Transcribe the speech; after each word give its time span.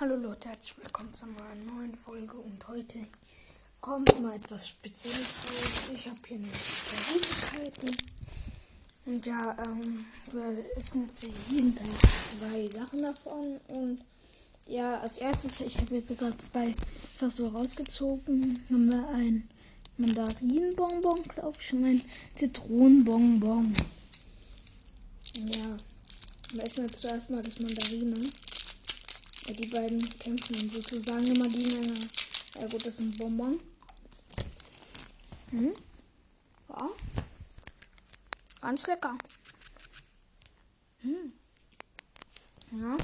Hallo 0.00 0.16
Leute, 0.16 0.48
herzlich 0.48 0.78
willkommen 0.78 1.12
zu 1.12 1.26
einer 1.26 1.74
neuen 1.74 1.94
Folge 1.94 2.38
und 2.38 2.66
heute 2.68 3.00
kommt 3.82 4.18
mal 4.22 4.34
etwas 4.34 4.66
Spezielles 4.66 5.34
raus. 5.44 5.90
Ich 5.92 6.08
habe 6.08 6.18
hier 6.26 6.38
eine 6.38 6.46
Süßigkeiten 6.46 7.96
und 9.04 9.26
ja, 9.26 9.58
ähm, 9.66 10.06
es 10.74 10.86
sind 10.92 11.10
jeden 11.50 11.76
Tag 11.76 11.86
zwei 12.18 12.66
Sachen 12.68 13.02
davon 13.02 13.60
und 13.68 14.00
ja, 14.66 15.00
als 15.00 15.18
erstes, 15.18 15.60
ich 15.60 15.76
habe 15.76 15.94
jetzt 15.96 16.08
sogar 16.08 16.34
zwei 16.38 16.74
fast 17.18 17.36
so 17.36 17.48
rausgezogen, 17.48 18.58
haben 18.70 18.88
wir 18.88 19.06
ein 19.08 19.50
Mandarinenbonbon, 19.98 21.24
glaube 21.24 21.58
ich, 21.60 21.74
und 21.74 21.84
ein 21.84 22.02
Zitronenbonbon. 22.36 23.76
Ja, 25.34 25.76
wir 26.52 26.64
essen 26.64 26.86
jetzt 26.86 27.00
zuerst 27.00 27.28
mal 27.28 27.42
das 27.42 27.60
Mandarine. 27.60 28.14
Ja, 29.50 29.56
die 29.56 29.66
beiden 29.66 30.18
kämpfen 30.20 30.70
sozusagen 30.70 31.26
immer 31.26 31.48
gegeneinander. 31.48 32.06
Ja 32.54 32.68
gut, 32.68 32.86
das 32.86 32.94
ist 32.94 33.00
ein 33.00 33.12
Bonbon. 33.18 33.58
Hm? 35.50 35.72
Ja. 36.68 36.88
Ganz 38.60 38.86
lecker. 38.86 39.18
Hm. 41.00 41.32
Ja. 42.70 42.96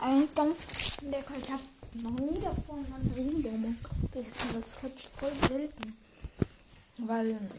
Eigentlich 0.00 0.34
ganz 0.34 1.00
lecker. 1.02 1.34
Ich 1.42 1.50
habe 1.50 1.62
noch 1.92 2.20
nie 2.20 2.40
davon 2.40 2.88
Mandarinenbonbon 2.88 3.76
gegessen. 4.12 4.48
Das 4.54 4.68
ist 4.68 4.82
wirklich 4.82 5.08
voll 5.08 5.32
selten. 5.46 5.96
Weil 6.96 7.34
mh, 7.34 7.50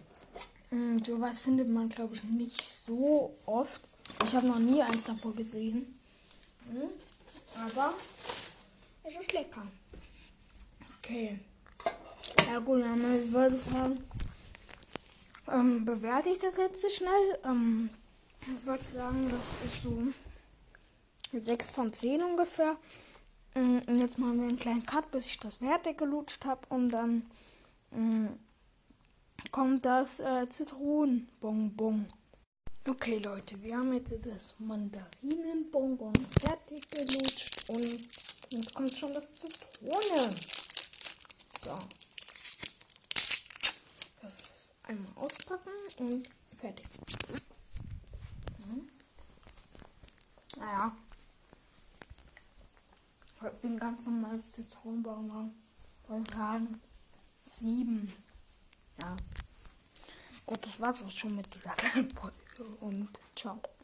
hm, 0.72 1.06
sowas 1.06 1.38
findet 1.38 1.70
man, 1.70 1.90
glaube 1.90 2.16
ich, 2.16 2.24
nicht 2.24 2.64
so 2.64 3.38
oft. 3.46 3.82
Ich 4.26 4.34
habe 4.34 4.48
noch 4.48 4.60
nie 4.60 4.82
eins 4.82 5.04
davor 5.04 5.36
gesehen. 5.36 6.00
Hm? 6.72 6.90
Aber 7.66 7.94
es 9.04 9.16
ist 9.16 9.34
lecker. 9.34 9.64
Okay. 11.00 11.40
Ja 12.48 12.60
gut, 12.60 12.82
dann 12.82 13.32
würde 13.32 13.56
ich 13.56 13.64
sagen, 13.64 14.04
ähm, 15.52 15.86
bewerte 15.86 16.30
ich 16.30 16.40
das 16.40 16.58
jetzt 16.58 16.82
so 16.82 16.90
schnell. 16.90 17.40
Ähm, 17.46 17.90
ich 18.42 18.66
würde 18.66 18.84
sagen, 18.84 19.30
das 19.30 19.72
ist 19.72 19.84
so 19.84 21.40
6 21.40 21.70
von 21.70 21.94
10 21.94 22.22
ungefähr. 22.22 22.76
Ähm, 23.56 23.82
und 23.88 24.00
jetzt 24.00 24.18
machen 24.18 24.40
wir 24.40 24.48
einen 24.48 24.60
kleinen 24.60 24.86
Cut, 24.86 25.10
bis 25.12 25.26
ich 25.26 25.40
das 25.40 25.58
fertig 25.58 25.98
gelutscht 25.98 26.46
habe. 26.46 26.62
Und 26.70 26.90
dann 26.90 27.30
ähm, 27.94 28.38
kommt 29.52 29.86
das 29.86 30.20
äh, 30.20 30.48
Zitronenbonbon. 30.50 32.08
Okay, 32.90 33.18
Leute, 33.18 33.62
wir 33.64 33.76
haben 33.76 33.92
jetzt 33.92 34.14
das 34.26 34.56
Mandarinenbonbon 34.60 36.14
fertig 36.40 36.90
gelutscht 36.90 37.70
und 37.70 38.08
jetzt 38.50 38.74
kommt 38.74 38.98
schon 38.98 39.14
das 39.14 39.36
Zitrone. 39.36 40.34
So. 41.66 41.78
Das 44.22 44.72
einmal 44.84 45.12
auspacken 45.18 45.70
und 45.98 46.30
fertig. 46.58 46.88
Mhm. 48.60 48.88
Naja. 50.56 50.96
Ich 53.44 53.62
bin 53.62 53.78
ganz 53.78 54.06
normales 54.06 54.54
Zitronenbonbon. 54.54 55.54
Wollte 56.08 56.32
sagen, 56.32 56.82
sieben. 57.44 58.14
Ja. 59.02 59.18
Gut, 60.48 60.66
das 60.66 60.80
war's 60.80 61.04
auch 61.04 61.12
schon 61.12 61.36
mit 61.36 61.54
dieser 61.54 61.72
kleinen 61.72 62.10
Folge 62.16 62.36
und 62.80 63.10
ciao. 63.36 63.60